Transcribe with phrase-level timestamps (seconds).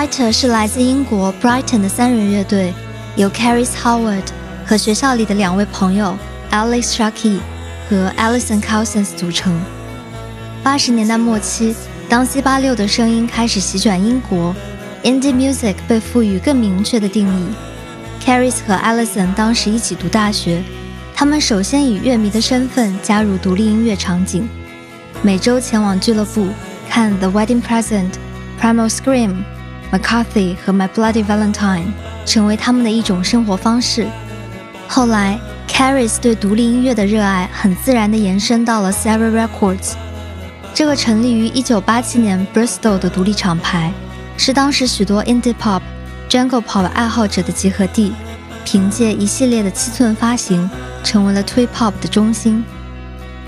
[0.00, 2.72] Brighter 是来自英国 Brighton 的三人乐队，
[3.16, 4.22] 由 Caris Howard
[4.64, 6.16] 和学校里的两位朋友
[6.50, 7.38] Alex Sharkey
[7.86, 9.60] 和 Alison Cousins 组成。
[10.62, 11.76] 八十年代末期，
[12.08, 14.56] 当 C 八六的声音开始席卷英国
[15.02, 17.48] ，Indie Music 被赋予更明确的定义。
[18.24, 20.62] Caris 和 Alison 当时一起读大学，
[21.14, 24.48] 他们首先以乐迷的身份加入独立音乐场景，
[25.20, 26.48] 每周前往俱乐部
[26.88, 28.12] 看 The Wedding Present、
[28.58, 29.42] Primal Scream、
[29.92, 31.86] McCarthy 和 My Bloody Valentine，
[32.24, 34.06] 成为他们的一种生活方式。
[34.86, 39.94] 后来，Caris 对独立音乐的热爱很自然地延伸到了 Sarah Records。
[40.72, 43.92] 这个成立于1987年 Bristol 的独立厂牌，
[44.36, 45.82] 是当时许多 Indie Pop、
[46.28, 48.12] Jungle Pop 爱好者的集合地。
[48.62, 50.70] 凭借一系列的七寸发行，
[51.02, 52.62] 成为了 Twee Pop 的中心。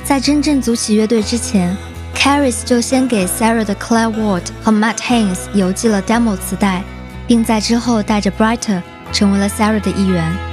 [0.02, 1.76] 在真正组起乐队之前
[2.14, 6.82] ，Caris 就先给 Sarah 的 Claire Ward 和 Matt Haynes 邮寄了 demo 磁带，
[7.26, 10.51] 并在之后带着 Brighter 成为了 Sarah 的一员。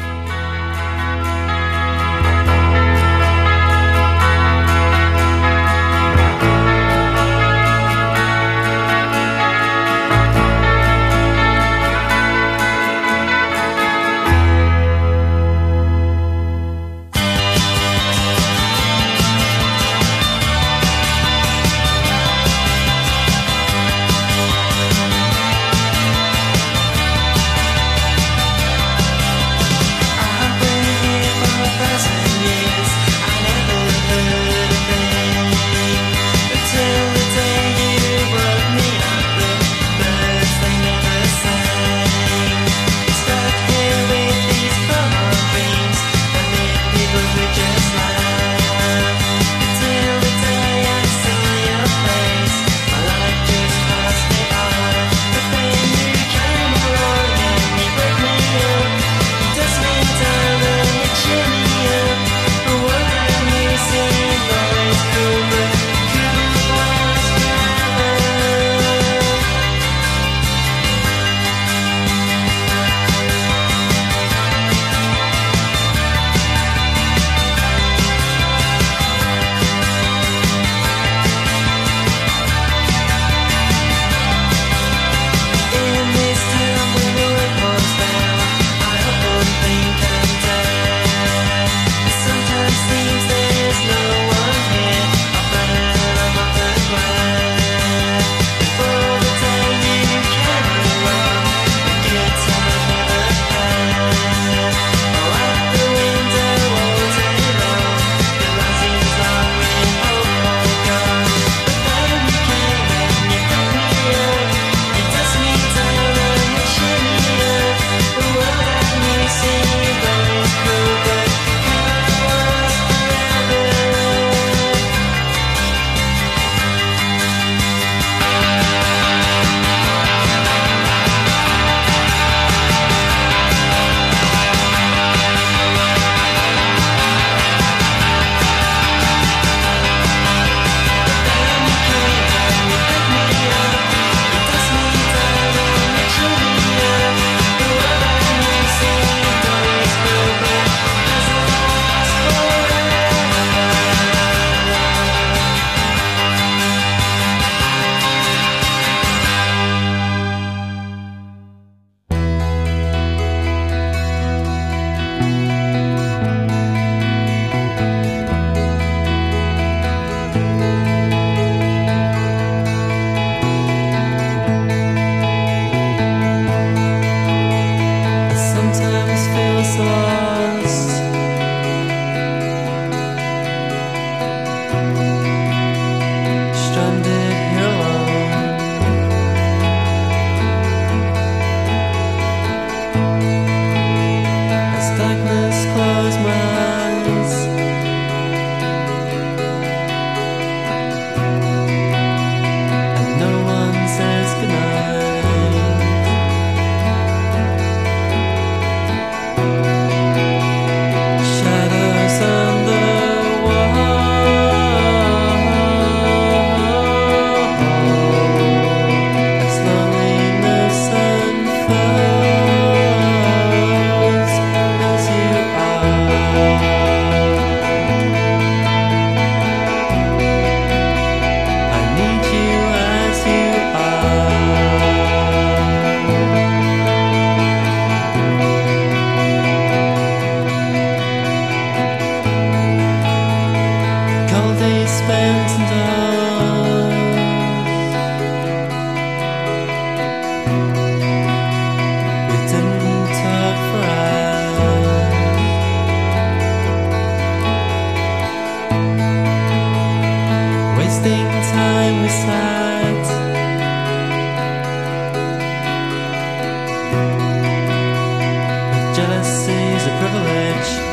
[270.09, 270.88] Privilege.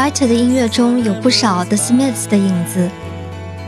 [0.00, 2.88] Brighter 的音乐中有不少 The Smiths 的影子，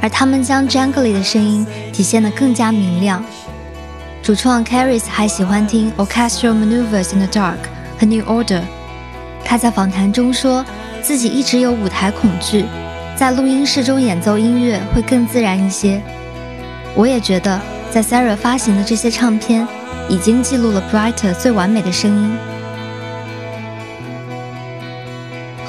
[0.01, 3.23] 而他们将 Jangly 的声音体现得更加明亮。
[4.23, 7.59] 主创 Caris 还喜欢听 Orchestral Maneuvers in the Dark
[7.99, 8.63] 和 New Order。
[9.45, 10.65] 他在访谈中说
[11.03, 12.65] 自己一直有舞台恐惧，
[13.15, 16.01] 在录音室中演奏音乐会更自然一些。
[16.95, 17.61] 我也觉得，
[17.91, 19.69] 在 Sarah 发行的这些唱片
[20.09, 22.39] 已经记录了 Brighter 最完美的声音。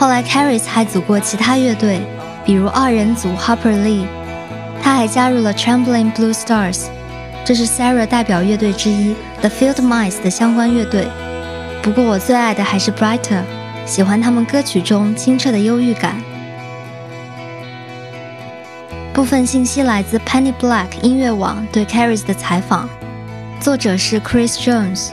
[0.03, 2.01] 后来，Caris 还组过其他乐队，
[2.43, 4.05] 比如二人组 Harper Lee。
[4.81, 6.87] 他还加入了 Trembling Blue Stars，
[7.45, 11.07] 这是 Sarah 代表乐队之一 The Field Mice 的相关乐队。
[11.81, 13.43] 不过我最爱的还是 Brighter，
[13.85, 16.21] 喜欢他们歌曲中清澈的忧郁感。
[19.13, 22.89] 部分信息来自 Penny Black 音乐网对 Caris 的采访，
[23.61, 25.11] 作者是 Chris Jones。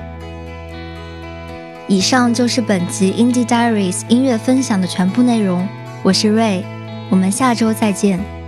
[1.91, 5.67] 以上就是本集 Indie Diaries 音乐分享的全部内容，
[6.05, 6.63] 我是 Ray，
[7.11, 8.40] 我们下周再见。